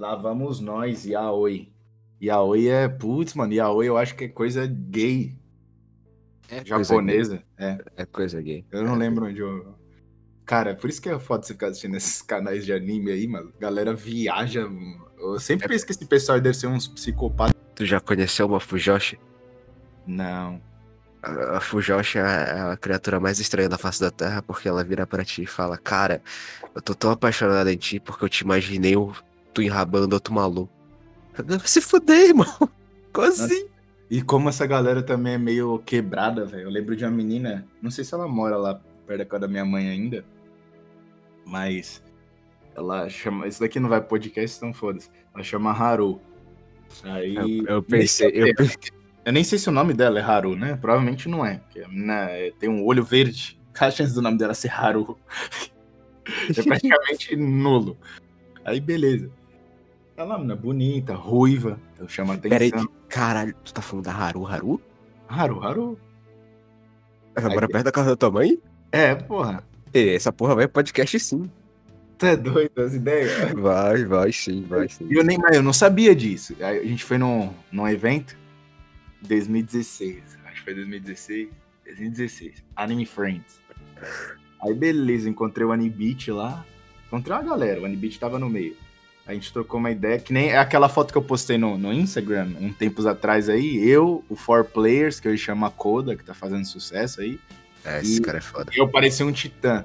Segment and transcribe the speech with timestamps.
[0.00, 1.70] Lá vamos nós, Yaoi.
[2.22, 5.36] Yaoi é, putz, mano, Yaoi eu acho que é coisa gay.
[6.48, 7.44] É japonesa.
[7.58, 8.02] Coisa é.
[8.02, 8.64] é coisa gay.
[8.72, 9.74] Eu não lembro onde eu.
[10.46, 13.52] Cara, por isso que é foda você ficar assistindo esses canais de anime aí, mano.
[13.60, 14.66] Galera viaja.
[15.18, 17.54] Eu sempre penso que esse pessoal deve ser uns psicopatas.
[17.74, 19.20] Tu já conheceu uma Fujoshi?
[20.06, 20.62] Não.
[21.22, 22.22] A, a Fujoshi é
[22.72, 25.76] a criatura mais estranha da face da Terra porque ela vira para ti e fala:
[25.76, 26.22] Cara,
[26.74, 28.96] eu tô tão apaixonada em ti porque eu te imaginei
[29.60, 30.72] tu enrabando outro maluco.
[31.64, 32.70] Se fuder, irmão.
[33.14, 33.66] Assim.
[34.10, 36.64] E como essa galera também é meio quebrada, velho.
[36.64, 39.48] Eu lembro de uma menina, não sei se ela mora lá perto da casa da
[39.48, 40.24] minha mãe ainda,
[41.44, 42.02] mas
[42.74, 43.46] ela chama.
[43.46, 45.10] Isso daqui não vai podcast, então foda-se.
[45.34, 46.20] Ela chama Haru.
[47.04, 47.36] Aí.
[47.36, 48.30] Eu, eu pensei.
[48.34, 48.46] Eu,
[49.24, 50.76] eu, nem sei se o nome dela é Haru, né?
[50.76, 51.58] Provavelmente não é.
[51.58, 53.60] Porque a menina é, tem um olho verde.
[53.76, 55.16] Qual a chance do nome dela ser Haru?
[56.56, 57.96] é praticamente nulo.
[58.64, 59.30] Aí beleza.
[60.20, 62.50] Ela é uma menina bonita, ruiva, então chama atenção.
[62.50, 62.70] Peraí,
[63.08, 64.80] caralho, tu tá falando da Haru Haru?
[65.26, 65.98] Haru Haru.
[67.34, 68.58] Ela mora perto da casa da tua mãe?
[68.92, 69.64] É, porra.
[69.94, 71.50] E essa porra vai podcast sim.
[72.18, 73.32] Tu é doido as ideias?
[73.54, 75.06] Vai, vai sim, vai sim.
[75.10, 76.54] E eu nem eu não sabia disso.
[76.60, 78.36] A gente foi num, num evento
[79.22, 80.38] 2016.
[80.44, 81.48] Acho que foi 2016.
[81.86, 82.62] 2016.
[82.76, 83.58] Anime Friends.
[84.60, 86.62] Aí beleza, encontrei o Anibit lá.
[87.06, 88.76] Encontrei uma galera, o Anibit tava no meio.
[89.30, 92.48] A gente trocou uma ideia, que nem aquela foto que eu postei no, no Instagram,
[92.60, 96.34] um tempos atrás aí, eu, o Four Players, que eu chamo a Koda, que tá
[96.34, 97.38] fazendo sucesso aí.
[97.84, 98.72] É, esse cara é foda.
[98.74, 99.84] Eu parecia um titã.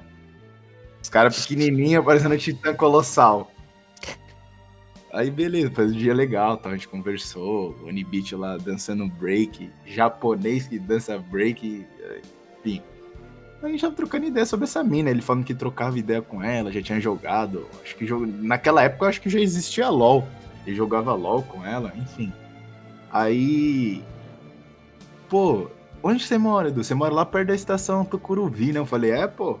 [1.00, 3.52] Os caras pequenininhos parecendo um titã colossal.
[5.12, 6.68] Aí beleza, foi um dia legal, tá?
[6.68, 11.86] a gente conversou, o Onibit lá dançando break, japonês que dança break,
[12.58, 12.82] enfim
[13.66, 15.10] a gente tava trocando ideia sobre essa mina.
[15.10, 17.66] Ele falando que trocava ideia com ela, já tinha jogado.
[17.82, 20.26] Acho que naquela época acho que já existia LOL.
[20.66, 22.32] Ele jogava LOL com ela, enfim.
[23.10, 24.02] Aí.
[25.28, 25.68] Pô,
[26.02, 26.82] onde você mora, Edu?
[26.82, 28.78] Você mora lá perto da estação Tucuruvi, né?
[28.78, 29.58] Eu falei, é, pô,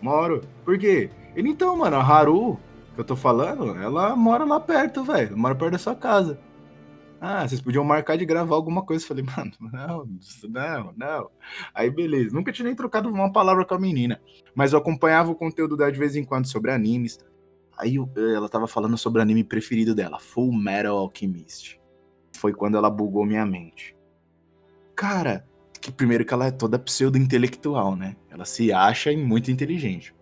[0.00, 0.42] moro.
[0.64, 1.10] Por quê?
[1.34, 2.58] Ele, então, mano, a Haru,
[2.94, 5.36] que eu tô falando, ela mora lá perto, velho.
[5.36, 6.38] Mora perto da sua casa.
[7.24, 9.04] Ah, vocês podiam marcar de gravar alguma coisa.
[9.04, 10.08] Eu falei, mano, não,
[10.50, 11.30] não, não.
[11.72, 12.34] Aí, beleza.
[12.34, 14.20] Nunca tinha nem trocado uma palavra com a menina.
[14.56, 17.20] Mas eu acompanhava o conteúdo dela de vez em quando sobre animes.
[17.78, 21.80] Aí ela tava falando sobre o anime preferido dela, Full Metal Alchemist.
[22.36, 23.96] Foi quando ela bugou minha mente.
[24.96, 25.46] Cara,
[25.80, 28.16] que primeiro que ela é toda pseudo-intelectual, né?
[28.30, 30.12] Ela se acha muito inteligente.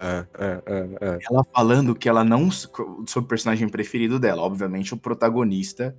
[0.00, 1.18] É, é, é, é.
[1.30, 2.50] Ela falando que ela não.
[2.50, 5.94] Sobre o personagem preferido dela, obviamente o protagonista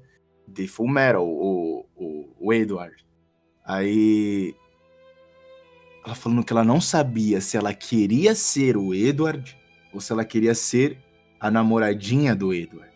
[0.47, 2.95] de Full Metal, o, o, o Edward.
[3.65, 4.55] Aí.
[6.05, 9.57] Ela falando que ela não sabia se ela queria ser o Edward
[9.93, 10.97] ou se ela queria ser
[11.37, 12.87] a namoradinha do Edward.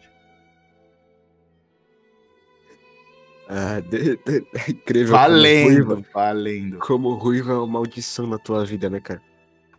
[3.50, 5.12] Ah, de, de, é incrível.
[5.12, 6.80] Valendo, como ruiva, valendo.
[6.80, 9.22] Como ruiva é uma maldição na tua vida, né, cara?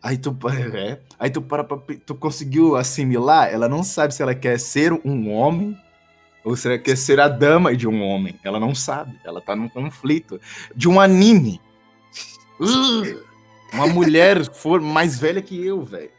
[0.03, 0.37] Aí tu,
[0.75, 4.93] é, aí tu para pra, tu conseguiu assimilar, ela não sabe se ela quer ser
[4.93, 5.75] um homem
[6.45, 8.39] ou será que é ser a dama de um homem?
[8.43, 9.19] Ela não sabe.
[9.25, 10.41] Ela tá num conflito.
[10.75, 11.61] De um anime.
[12.61, 13.23] Uh,
[13.73, 16.11] uma mulher for mais velha que eu, velho.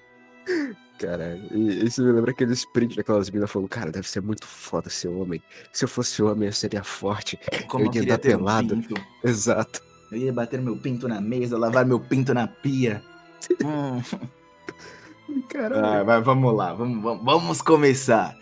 [0.99, 4.89] Caralho, e isso me lembra aquele sprint daquelas minas falando, cara, deve ser muito foda
[4.89, 5.41] ser homem.
[5.73, 7.37] Se eu fosse homem, eu seria forte.
[7.67, 8.75] Como eu ia andar pelado.
[8.75, 8.83] Um
[9.27, 9.83] Exato.
[10.11, 13.03] Eu ia bater meu pinto na mesa, lavar meu pinto na pia.
[13.63, 14.01] hum.
[15.49, 15.85] Caralho.
[15.85, 18.37] Ah, mas vamos lá, vamos, vamos começar.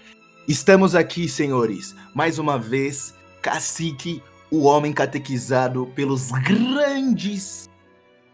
[0.51, 7.69] Estamos aqui, senhores, mais uma vez, Cacique, o homem catequizado pelos grandes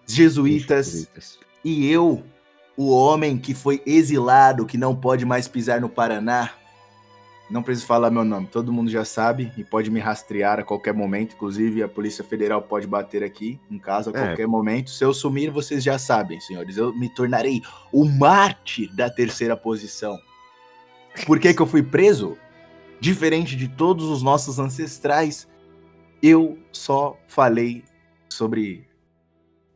[0.08, 2.24] jesuítas, jesuítas, e eu,
[2.76, 6.54] o homem que foi exilado, que não pode mais pisar no Paraná.
[7.52, 10.96] Não preciso falar meu nome, todo mundo já sabe e pode me rastrear a qualquer
[10.96, 11.36] momento.
[11.36, 14.26] Inclusive, a Polícia Federal pode bater aqui em casa a é.
[14.26, 14.90] qualquer momento.
[14.90, 16.78] Se eu sumir, vocês já sabem, senhores.
[16.78, 17.62] Eu me tornarei
[17.94, 20.18] o mártir da terceira posição.
[21.26, 22.38] Por que, que eu fui preso?
[23.00, 25.48] Diferente de todos os nossos ancestrais,
[26.22, 27.84] eu só falei
[28.30, 28.88] sobre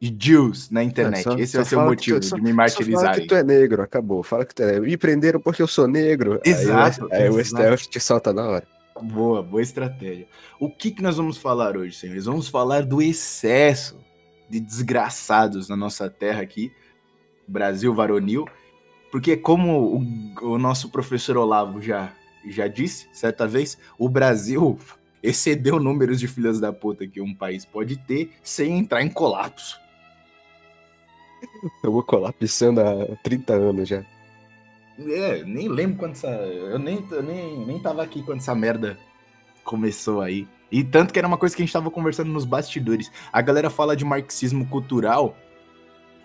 [0.01, 1.19] Jews na internet.
[1.19, 3.01] É, só, Esse é o seu motivo de me martirizar.
[3.01, 4.23] Fala que tu é negro, acabou.
[4.23, 4.83] Fala que tu é negro.
[4.83, 6.41] Me prenderam porque eu sou negro.
[6.43, 7.07] Exato.
[7.11, 8.67] Aí, o Stealth te solta na hora.
[8.99, 10.27] Boa, boa estratégia.
[10.59, 12.25] O que, que nós vamos falar hoje, senhores?
[12.25, 13.97] Vamos falar do excesso
[14.49, 16.71] de desgraçados na nossa terra aqui,
[17.47, 18.45] Brasil varonil,
[19.11, 19.97] porque como
[20.41, 22.13] o, o nosso professor Olavo já,
[22.45, 24.79] já disse certa vez, o Brasil
[25.21, 29.79] excedeu números de filhas da puta que um país pode ter sem entrar em colapso.
[31.83, 34.03] Eu vou colapsando há 30 anos já.
[34.99, 36.27] É, nem lembro quando essa.
[36.27, 38.97] Eu nem, eu nem, nem tava aqui quando essa merda
[39.63, 40.47] começou aí.
[40.71, 43.11] E tanto que era uma coisa que a gente tava conversando nos bastidores.
[43.31, 45.35] A galera fala de marxismo cultural,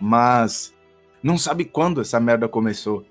[0.00, 0.74] mas
[1.26, 3.04] não sabe quando essa merda começou.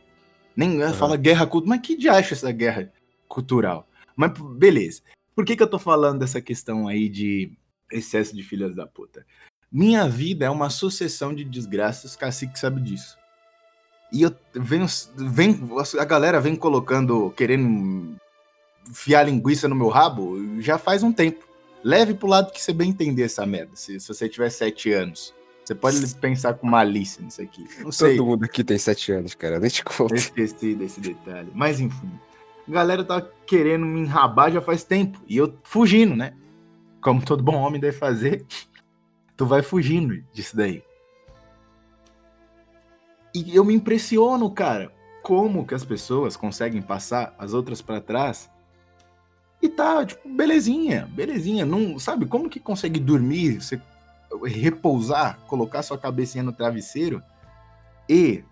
[0.56, 0.94] Nem uhum.
[0.94, 1.78] fala guerra cultural.
[1.78, 2.90] Mas que de acha essa guerra
[3.28, 3.86] cultural?
[4.16, 5.02] Mas beleza.
[5.36, 7.52] Por que, que eu tô falando dessa questão aí de
[7.92, 9.26] excesso de filhas da puta?
[9.70, 13.18] Minha vida é uma sucessão de desgraças, cacique sabe disso.
[14.14, 14.86] E eu venho,
[15.18, 15.60] vem,
[16.00, 18.16] a galera vem colocando, querendo
[18.94, 21.46] fiar linguiça no meu rabo já faz um tempo.
[21.84, 23.76] Leve pro lado que você bem entender essa merda.
[23.76, 25.35] Se, se você tiver sete anos.
[25.66, 27.68] Você pode pensar com malícia nisso aqui.
[27.80, 28.16] Não sei.
[28.16, 29.60] Todo mundo aqui tem sete anos, cara.
[29.60, 30.14] Nem te conto.
[30.14, 31.50] Eu esqueci desse detalhe.
[31.56, 32.12] Mas enfim.
[32.68, 35.20] A galera tá querendo me enrabar já faz tempo.
[35.28, 36.34] E eu fugindo, né?
[37.02, 38.46] Como todo bom homem deve fazer.
[39.36, 40.84] Tu vai fugindo disso daí.
[43.34, 44.92] E eu me impressiono, cara.
[45.24, 48.52] Como que as pessoas conseguem passar as outras para trás
[49.66, 51.66] e tá, tipo, belezinha, belezinha.
[51.66, 53.82] Não, sabe, como que consegue dormir, você
[54.44, 57.22] repousar, colocar sua cabecinha no travesseiro
[58.10, 58.44] e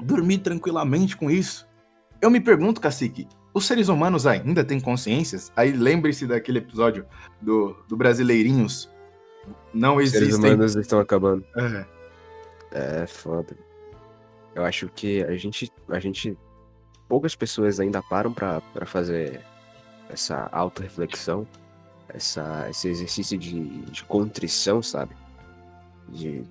[0.00, 1.68] dormir tranquilamente com isso?
[2.20, 5.52] Eu me pergunto, cacique, os seres humanos ainda têm consciências?
[5.56, 7.06] Aí lembre-se daquele episódio
[7.40, 8.90] do, do Brasileirinhos.
[9.74, 10.28] Não existem.
[10.28, 11.44] Os seres humanos estão acabando.
[11.56, 11.86] É.
[13.02, 13.56] É foda.
[14.54, 16.36] Eu acho que a gente, a gente,
[17.08, 19.40] poucas pessoas ainda param para fazer
[20.08, 21.46] essa auto-reflexão,
[22.14, 25.14] essa, esse exercício de, de contrição, sabe?
[26.08, 26.44] De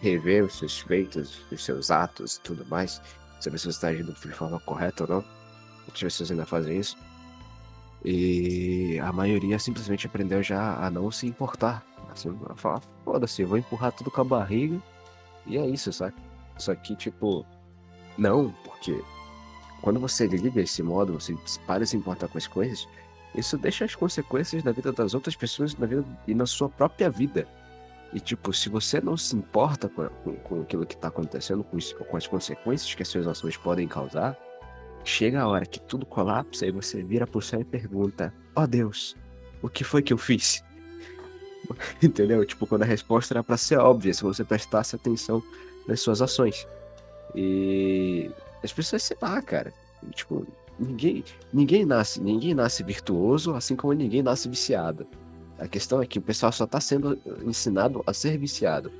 [0.00, 3.00] rever os seus feitos, os seus atos e tudo mais,
[3.40, 5.24] saber se você está agindo de forma correta ou não.
[5.80, 6.96] Muitas pessoas ainda fazem isso.
[8.04, 11.84] E a maioria simplesmente aprendeu já a não se importar.
[12.10, 14.80] Assim, a falar, foda-se, vou empurrar tudo com a barriga.
[15.46, 16.14] E é isso, sabe?
[16.56, 17.44] Só que, tipo,
[18.16, 19.02] não, porque
[19.82, 22.88] quando você liga esse modo, você para de se importar com as coisas,
[23.36, 27.10] isso deixa as consequências na vida das outras pessoas na vida, e na sua própria
[27.10, 27.46] vida.
[28.12, 31.76] E, tipo, se você não se importa com, com, com aquilo que está acontecendo, com,
[32.08, 34.38] com, as consequências que as suas ações podem causar,
[35.04, 38.66] chega a hora que tudo colapsa e você vira pro céu e pergunta: Ó oh
[38.66, 39.16] Deus,
[39.60, 40.64] o que foi que eu fiz?
[42.02, 42.44] Entendeu?
[42.46, 45.42] Tipo, quando a resposta era para ser óbvia, se você prestasse atenção
[45.86, 46.66] nas suas ações.
[47.34, 48.30] E
[48.62, 49.72] as pessoas, sei cara.
[50.12, 50.46] Tipo,
[50.78, 55.06] ninguém, ninguém nasce, ninguém nasce virtuoso, assim como ninguém nasce viciado.
[55.58, 58.92] A questão é que o pessoal só tá sendo ensinado a ser viciado.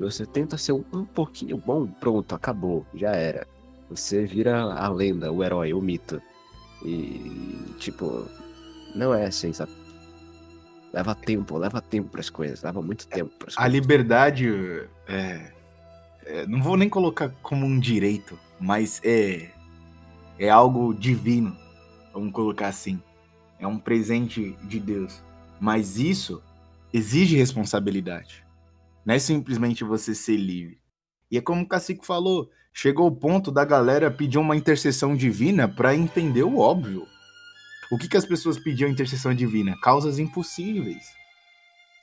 [0.00, 3.46] Você tenta ser um, pouquinho bom, pronto, acabou, já era.
[3.90, 6.20] Você vira a lenda, o herói, o mito.
[6.84, 8.26] E, tipo,
[8.94, 9.72] não é assim, sabe?
[10.92, 14.48] Leva tempo, leva tempo para as coisas, leva muito tempo para A liberdade
[15.06, 15.52] é,
[16.24, 19.50] é, não vou nem colocar como um direito, mas é
[20.40, 21.54] é algo divino,
[22.14, 23.00] vamos colocar assim.
[23.58, 25.22] É um presente de Deus.
[25.60, 26.42] Mas isso
[26.92, 28.42] exige responsabilidade.
[29.04, 30.80] Não é simplesmente você ser livre.
[31.30, 35.68] E é como o Cacique falou, chegou o ponto da galera pedir uma intercessão divina
[35.68, 37.06] para entender o óbvio.
[37.92, 39.76] O que, que as pessoas pediam intercessão divina?
[39.82, 41.04] Causas impossíveis.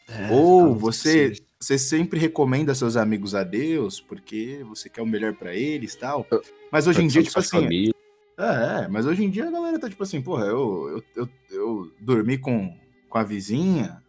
[0.07, 5.33] É, Ou você, você sempre recomenda seus amigos a Deus porque você quer o melhor
[5.33, 6.25] para eles tal.
[6.71, 7.61] Mas hoje em dia, tipo assim.
[7.61, 7.96] Família.
[8.37, 11.29] É, é, mas hoje em dia a galera tá tipo assim, porra, eu, eu, eu,
[11.49, 12.77] eu dormi com,
[13.09, 14.01] com a vizinha,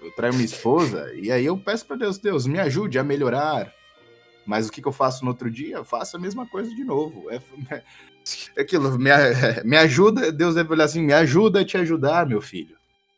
[0.00, 3.72] eu traio minha esposa, e aí eu peço para Deus, Deus, me ajude a melhorar.
[4.46, 5.76] Mas o que, que eu faço no outro dia?
[5.76, 7.28] Eu faço a mesma coisa de novo.
[7.30, 7.38] É,
[8.56, 9.10] é aquilo, me,
[9.64, 12.76] me ajuda, Deus deve olhar assim, me ajuda a te ajudar, meu filho.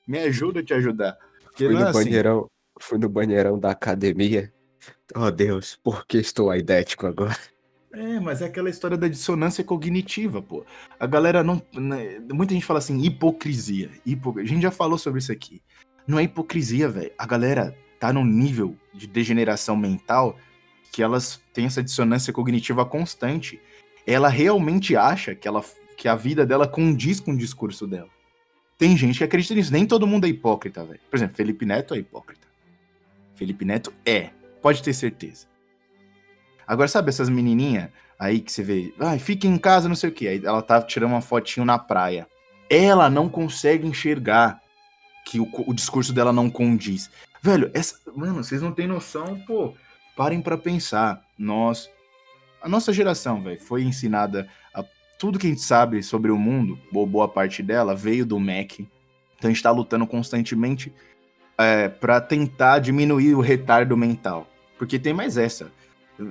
[0.08, 1.16] Me ajuda a te ajudar.
[1.44, 2.48] Porque fui, no é banheirão, assim.
[2.80, 4.52] fui no banheirão da academia.
[5.14, 7.36] Oh Deus, por que estou aidético agora?
[7.92, 10.64] É, mas é aquela história da dissonância cognitiva, pô.
[10.98, 11.60] A galera não.
[11.74, 13.90] Né, muita gente fala assim, hipocrisia.
[14.06, 14.38] Hipo...
[14.38, 15.60] A gente já falou sobre isso aqui.
[16.06, 17.10] Não é hipocrisia, velho.
[17.18, 20.36] A galera tá num nível de degeneração mental
[20.92, 23.60] que elas têm essa dissonância cognitiva constante.
[24.06, 25.64] Ela realmente acha que, ela,
[25.96, 28.08] que a vida dela condiz com o discurso dela.
[28.78, 29.72] Tem gente que acredita nisso.
[29.72, 31.00] Nem todo mundo é hipócrita, velho.
[31.10, 32.46] Por exemplo, Felipe Neto é hipócrita.
[33.34, 34.30] Felipe Neto é.
[34.62, 35.49] Pode ter certeza.
[36.70, 40.12] Agora, sabe essas menininhas aí que você vê, ai, fica em casa, não sei o
[40.12, 40.28] que.
[40.28, 42.28] Aí ela tá tirando uma fotinho na praia.
[42.70, 44.60] Ela não consegue enxergar
[45.26, 47.10] que o, o discurso dela não condiz.
[47.42, 49.74] Velho, essa, mano, vocês não têm noção, pô.
[50.16, 51.20] Parem para pensar.
[51.36, 51.90] Nós,
[52.62, 54.84] a nossa geração, velho, foi ensinada a
[55.18, 58.78] tudo que a gente sabe sobre o mundo, boa parte dela, veio do Mac.
[58.78, 58.88] Então
[59.42, 60.94] a gente tá lutando constantemente
[61.58, 64.46] é, para tentar diminuir o retardo mental.
[64.78, 65.72] Porque tem mais essa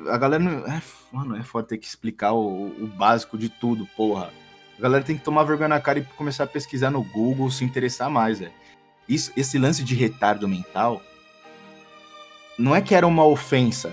[0.10, 0.66] A galera não.
[0.68, 0.82] É,
[1.12, 4.32] mano, é foda ter que explicar o, o básico de tudo, porra.
[4.78, 7.64] A galera tem que tomar vergonha na cara e começar a pesquisar no Google, se
[7.64, 8.54] interessar mais, velho.
[9.08, 11.02] Esse lance de retardo mental
[12.58, 13.92] não é que era uma ofensa.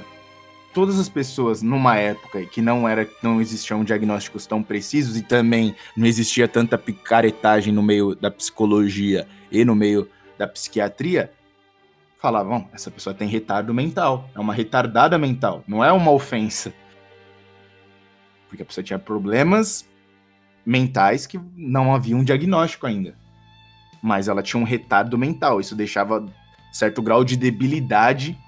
[0.75, 5.75] Todas as pessoas numa época que não era, não existiam diagnósticos tão precisos e também
[5.97, 11.33] não existia tanta picaretagem no meio da psicologia e no meio da psiquiatria,
[12.19, 16.73] falavam, essa pessoa tem retardo mental, é uma retardada mental, não é uma ofensa.
[18.49, 19.87] Porque a pessoa tinha problemas
[20.65, 23.15] mentais que não havia um diagnóstico ainda.
[24.03, 26.25] Mas ela tinha um retardo mental, isso deixava
[26.73, 28.39] certo grau de debilidade.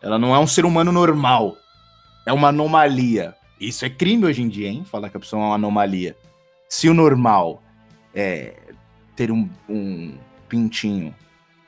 [0.00, 1.56] Ela não é um ser humano normal,
[2.26, 3.34] é uma anomalia.
[3.60, 4.84] Isso é crime hoje em dia, hein?
[4.84, 6.16] Falar que a pessoa é uma anomalia.
[6.68, 7.62] Se o normal
[8.14, 8.54] é
[9.16, 10.16] ter um, um
[10.48, 11.14] pintinho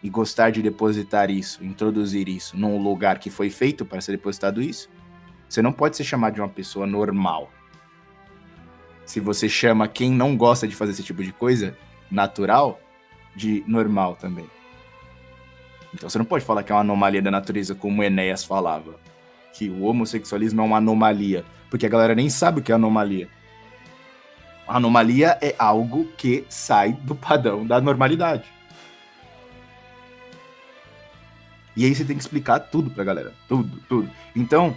[0.02, 4.62] e gostar de depositar isso, introduzir isso num lugar que foi feito para ser depositado
[4.62, 4.88] isso,
[5.48, 7.50] você não pode ser chamado de uma pessoa normal.
[9.04, 11.76] Se você chama quem não gosta de fazer esse tipo de coisa,
[12.10, 12.80] natural,
[13.34, 14.46] de normal também.
[15.92, 18.94] Então você não pode falar que é uma anomalia da natureza, como Enéas falava.
[19.52, 21.44] Que o homossexualismo é uma anomalia.
[21.68, 23.28] Porque a galera nem sabe o que é anomalia.
[24.66, 28.44] A anomalia é algo que sai do padrão da normalidade.
[31.76, 33.32] E aí você tem que explicar tudo pra galera.
[33.48, 34.10] Tudo, tudo.
[34.34, 34.76] Então,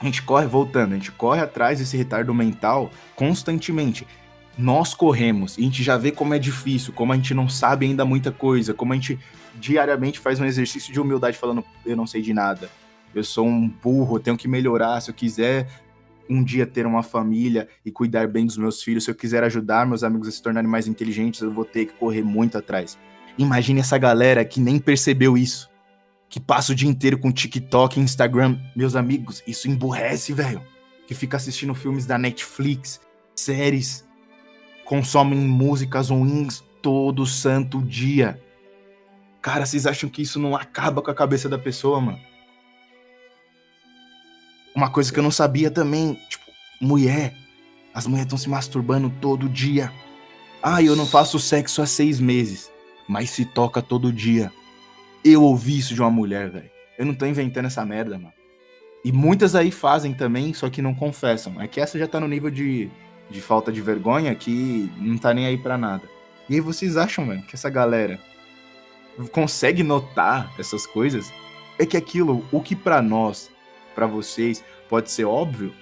[0.00, 4.06] a gente corre, voltando, a gente corre atrás desse retardo mental constantemente.
[4.58, 7.86] Nós corremos e a gente já vê como é difícil, como a gente não sabe
[7.86, 9.18] ainda muita coisa, como a gente
[9.54, 12.68] diariamente faz um exercício de humildade falando, eu não sei de nada,
[13.14, 15.68] eu sou um burro, eu tenho que melhorar, se eu quiser
[16.28, 19.86] um dia ter uma família e cuidar bem dos meus filhos, se eu quiser ajudar
[19.86, 22.98] meus amigos a se tornarem mais inteligentes, eu vou ter que correr muito atrás.
[23.38, 25.71] Imagine essa galera que nem percebeu isso
[26.32, 28.58] que passa o dia inteiro com TikTok e Instagram.
[28.74, 30.62] Meus amigos, isso emburrece, velho.
[31.06, 33.02] Que fica assistindo filmes da Netflix,
[33.36, 34.08] séries,
[34.86, 38.42] consomem músicas ruins todo santo dia.
[39.42, 42.20] Cara, vocês acham que isso não acaba com a cabeça da pessoa, mano?
[44.74, 46.46] Uma coisa que eu não sabia também, tipo,
[46.80, 47.34] mulher.
[47.92, 49.92] As mulheres estão se masturbando todo dia.
[50.62, 52.72] Ah, eu não faço sexo há seis meses,
[53.06, 54.50] mas se toca todo dia.
[55.24, 56.70] Eu ouvi isso de uma mulher, velho.
[56.98, 58.34] Eu não tô inventando essa merda, mano.
[59.04, 61.60] E muitas aí fazem também, só que não confessam.
[61.60, 62.88] É que essa já tá no nível de,
[63.30, 66.08] de falta de vergonha que não tá nem aí pra nada.
[66.48, 68.20] E aí vocês acham, velho, que essa galera
[69.30, 71.32] consegue notar essas coisas?
[71.78, 73.50] É que aquilo, o que para nós,
[73.94, 75.72] para vocês, pode ser óbvio,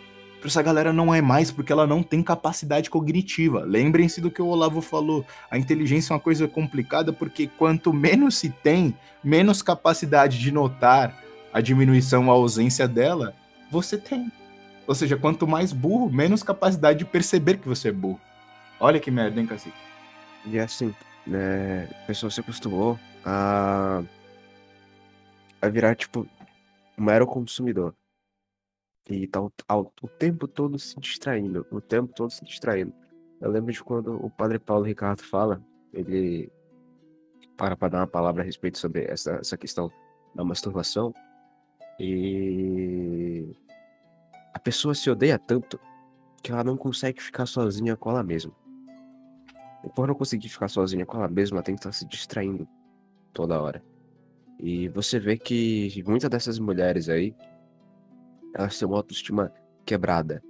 [0.41, 3.61] para essa galera não é mais porque ela não tem capacidade cognitiva.
[3.61, 5.25] Lembrem-se do que o Olavo falou.
[5.51, 11.15] A inteligência é uma coisa complicada porque quanto menos se tem, menos capacidade de notar
[11.53, 13.35] a diminuição a ausência dela,
[13.71, 14.33] você tem.
[14.87, 18.21] Ou seja, quanto mais burro, menos capacidade de perceber que você é burro.
[18.81, 19.77] Olha que merda, hein, cacique?
[20.47, 20.95] E é assim,
[21.27, 24.03] né, a pessoa se acostumou a,
[25.61, 26.27] a virar, tipo,
[26.97, 27.95] um mero consumidor.
[29.09, 32.93] E tá o, ao, o tempo todo se distraindo, o tempo todo se distraindo.
[33.41, 36.51] Eu lembro de quando o padre Paulo Ricardo fala, ele
[37.57, 39.91] para para dar uma palavra a respeito sobre essa, essa questão
[40.35, 41.13] da masturbação.
[41.99, 43.55] E
[44.55, 45.79] a pessoa se odeia tanto
[46.43, 48.53] que ela não consegue ficar sozinha com ela mesma.
[49.85, 52.67] E por não conseguir ficar sozinha com ela mesma, ela tem que estar se distraindo
[53.33, 53.83] toda hora.
[54.59, 57.35] E você vê que muitas dessas mulheres aí,
[58.55, 59.53] elas têm uma autoestima
[59.85, 60.43] quebrada,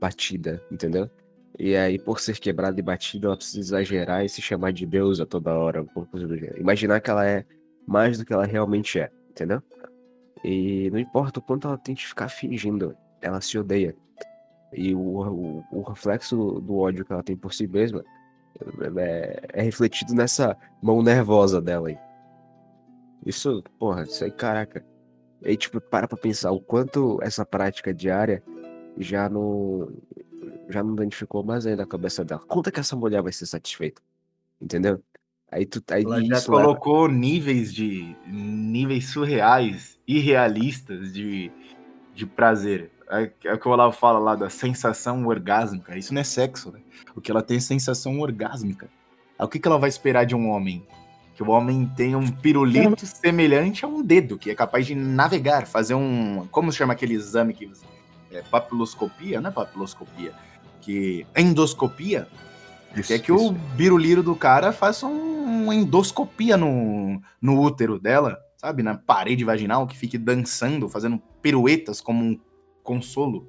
[0.00, 1.10] batida, entendeu?
[1.58, 5.26] E aí, por ser quebrada e batida, ela precisa exagerar e se chamar de deusa
[5.26, 6.60] toda hora, por coisa do gênero.
[6.60, 7.44] Imaginar que ela é
[7.86, 9.62] mais do que ela realmente é, entendeu?
[10.44, 13.96] E não importa o quanto ela tente ficar fingindo, ela se odeia.
[14.72, 18.04] E o, o, o reflexo do ódio que ela tem por si mesma
[18.98, 21.98] é, é refletido nessa mão nervosa dela aí.
[23.26, 24.84] Isso, porra, isso aí, caraca.
[25.42, 28.42] E tipo, para pra pensar o quanto essa prática diária
[28.96, 29.88] já não.
[30.68, 32.42] Já não danificou mais ainda a cabeça dela.
[32.46, 34.02] Conta que essa mulher vai ser satisfeita.
[34.60, 35.02] Entendeu?
[35.50, 38.14] Aí tu aí Ela já colocou níveis de.
[38.26, 41.50] níveis surreais, irrealistas de,
[42.14, 42.90] de prazer.
[43.10, 45.96] É, é o que o Olavo fala lá da sensação orgásmica.
[45.96, 46.80] Isso não é sexo, né?
[47.16, 48.90] O que ela tem é sensação orgásmica.
[49.38, 50.86] O que, que ela vai esperar de um homem?
[51.38, 55.68] Que o homem tem um pirulito semelhante a um dedo, que é capaz de navegar,
[55.68, 56.48] fazer um.
[56.50, 57.70] Como se chama aquele exame que.
[58.32, 59.40] É papiloscopia?
[59.40, 60.32] Não é papiloscopia.
[60.80, 61.24] Que.
[61.36, 62.26] Endoscopia?
[62.96, 63.50] Isso, que é que isso.
[63.50, 69.44] o biruliro do cara faça um, uma endoscopia no, no útero dela sabe, na parede
[69.44, 72.40] vaginal, que fique dançando, fazendo piruetas como um
[72.82, 73.48] consolo.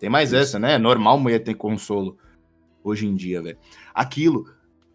[0.00, 0.76] Tem mais essa, né?
[0.76, 2.16] É normal mulher ter consolo
[2.82, 3.58] hoje em dia, velho.
[3.94, 4.46] Aquilo,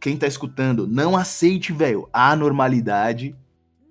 [0.07, 3.35] quem tá escutando, não aceite, velho, a anormalidade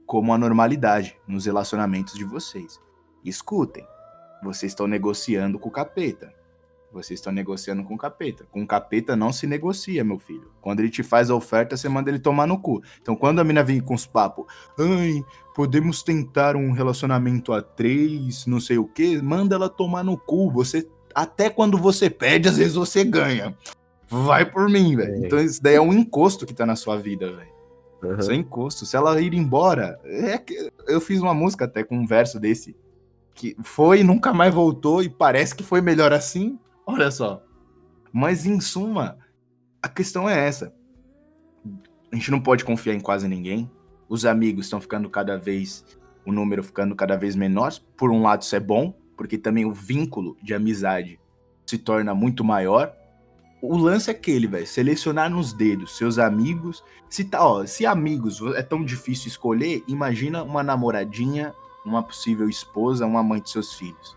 [0.07, 2.81] como a normalidade nos relacionamentos de vocês.
[3.23, 3.87] Escutem,
[4.43, 6.33] vocês estão negociando com o capeta.
[6.91, 8.47] Vocês estão negociando com o capeta.
[8.51, 10.51] Com o capeta não se negocia, meu filho.
[10.63, 12.83] Quando ele te faz a oferta, você manda ele tomar no cu.
[13.03, 14.47] Então, quando a mina vem com os papos,
[14.79, 15.23] ai,
[15.55, 20.51] podemos tentar um relacionamento a três, não sei o que, manda ela tomar no cu.
[20.51, 23.55] Você até quando você pede, às vezes você ganha.
[24.09, 25.15] Vai por mim, velho.
[25.15, 25.27] É.
[25.27, 27.57] Então isso daí é um encosto que tá na sua vida, velho.
[28.03, 28.19] Uhum.
[28.19, 28.87] Isso é encosto.
[28.87, 32.77] Se ela ir embora, é que eu fiz uma música até com um verso desse
[33.35, 36.59] que foi, nunca mais voltou e parece que foi melhor assim.
[36.87, 37.43] Olha só.
[38.13, 39.19] Mas em suma,
[39.83, 40.73] a questão é essa.
[42.11, 43.71] A gente não pode confiar em quase ninguém.
[44.09, 45.85] Os amigos estão ficando cada vez
[46.27, 47.73] o número ficando cada vez menor.
[47.97, 51.21] Por um lado, isso é bom, porque também o vínculo de amizade
[51.65, 52.93] se torna muito maior.
[53.69, 56.85] O lance é aquele, velho, selecionar nos dedos seus amigos.
[57.09, 61.53] Se tá, ó, se amigos é tão difícil escolher, imagina uma namoradinha,
[61.85, 64.17] uma possível esposa, uma mãe de seus filhos.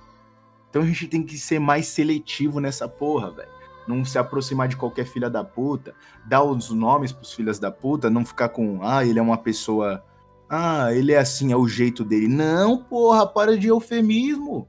[0.70, 3.50] Então a gente tem que ser mais seletivo nessa porra, velho.
[3.88, 5.96] Não se aproximar de qualquer filha da puta,
[6.28, 10.04] dar os nomes pros filhas da puta, não ficar com, ah, ele é uma pessoa,
[10.48, 12.28] ah, ele é assim, é o jeito dele.
[12.28, 14.68] Não, porra, para de eufemismo.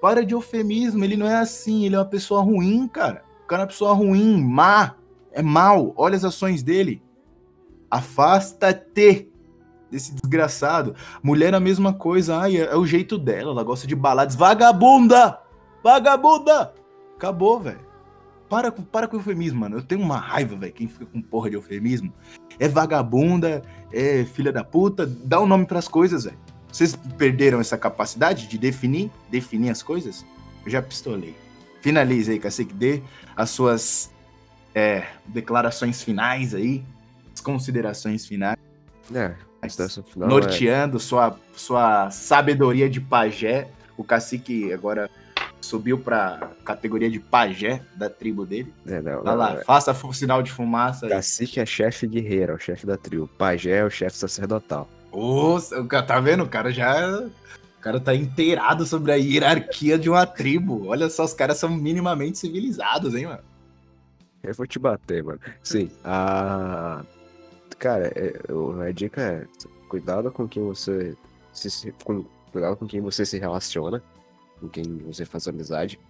[0.00, 3.27] Para de eufemismo, ele não é assim, ele é uma pessoa ruim, cara.
[3.48, 4.94] Cara é uma pessoa ruim, má,
[5.32, 5.94] é mal.
[5.96, 7.02] Olha as ações dele.
[7.90, 9.32] Afasta-te
[9.90, 10.94] desse desgraçado.
[11.22, 14.36] Mulher a mesma coisa, ai, é, é o jeito dela, ela gosta de baladas.
[14.36, 15.40] Vagabunda!
[15.82, 16.74] Vagabunda!
[17.16, 17.88] Acabou, velho.
[18.50, 19.78] Para, para com o eufemismo, mano.
[19.78, 20.72] Eu tenho uma raiva, velho.
[20.72, 22.12] Quem fica com porra de eufemismo
[22.58, 25.06] é vagabunda, é filha da puta.
[25.06, 26.38] Dá o um nome pras coisas, velho.
[26.70, 30.24] Vocês perderam essa capacidade de definir, definir as coisas?
[30.64, 31.47] Eu já pistolei.
[31.88, 33.02] Finalize aí, Cacique, dê
[33.34, 34.10] as suas
[34.74, 36.84] é, declarações finais aí,
[37.32, 38.58] as considerações finais.
[39.14, 39.34] É,
[40.04, 41.00] final norteando é...
[41.00, 43.70] sua, sua sabedoria de pajé.
[43.96, 45.08] O Cacique agora
[45.62, 48.70] subiu pra categoria de pajé da tribo dele.
[48.86, 51.06] É, não, Vai não, lá, não, faça o sinal de fumaça.
[51.06, 51.12] Aí.
[51.12, 53.26] Cacique é chefe guerreiro, é o chefe da tribo.
[53.26, 54.86] Pajé é o chefe sacerdotal.
[55.10, 56.42] Nossa, tá vendo?
[56.42, 57.24] O cara já.
[57.78, 60.86] O cara tá inteirado sobre a hierarquia de uma tribo.
[60.88, 63.42] Olha só, os caras são minimamente civilizados, hein, mano?
[64.42, 65.38] Eu vou te bater, mano.
[65.62, 67.04] Sim, a.
[67.78, 68.34] Cara, é,
[68.88, 69.46] a dica é
[69.88, 71.16] cuidado com quem você.
[71.52, 74.02] Se, com, cuidado com quem você se relaciona,
[74.60, 76.00] com quem você faz amizade.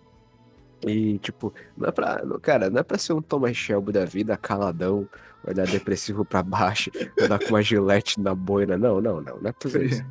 [0.86, 2.22] E, tipo, não é pra.
[2.40, 5.06] Cara, não é pra ser um Thomas Shelby da vida, caladão,
[5.46, 8.78] olhar depressivo pra baixo, andar com uma gilete na boina.
[8.78, 9.38] Não, não, não.
[9.38, 10.04] Não é pra isso.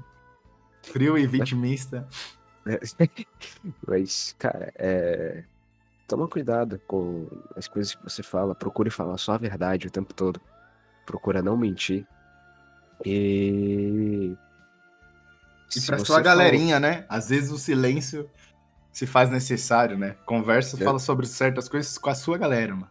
[0.91, 2.07] Frio e vitimista.
[3.87, 5.43] Mas, cara, é.
[6.07, 8.55] Toma cuidado com as coisas que você fala.
[8.55, 10.39] Procure falar só a verdade o tempo todo.
[11.05, 12.07] Procura não mentir.
[13.05, 14.35] E.
[15.75, 17.05] E pra sua galerinha, né?
[17.09, 18.29] Às vezes o silêncio
[18.91, 20.15] se faz necessário, né?
[20.25, 20.83] Conversa, é.
[20.83, 22.89] fala sobre certas coisas com a sua galera, mano.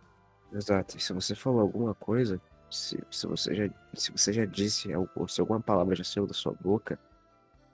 [0.52, 0.96] Exato.
[0.96, 5.26] E se você falou alguma coisa, se, se, você, já, se você já disse, ou
[5.26, 6.98] se alguma palavra já saiu da sua boca,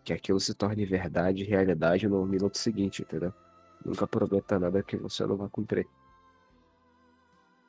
[0.04, 3.32] que aquilo se torne verdade e realidade no minuto seguinte, entendeu?
[3.84, 5.86] Nunca prometa nada que você não vai cumprir.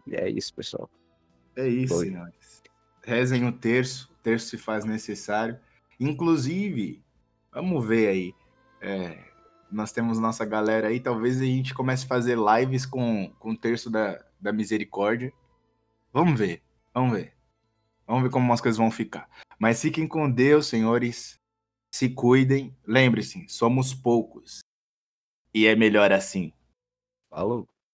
[0.07, 0.89] E é isso, pessoal.
[1.55, 2.07] É isso, Foi.
[2.07, 2.63] senhores.
[3.03, 5.59] Rezem o terço, o terço se faz necessário.
[5.99, 7.03] Inclusive,
[7.51, 8.35] vamos ver aí.
[8.81, 9.17] É,
[9.71, 13.57] nós temos nossa galera aí, talvez a gente comece a fazer lives com, com o
[13.57, 15.33] terço da, da misericórdia.
[16.11, 16.61] Vamos ver,
[16.93, 17.33] vamos ver.
[18.05, 19.27] Vamos ver como as coisas vão ficar.
[19.57, 21.39] Mas fiquem com Deus, senhores.
[21.93, 22.75] Se cuidem.
[22.87, 24.61] Lembre-se, somos poucos.
[25.53, 26.51] E é melhor assim.
[27.29, 27.67] Falou.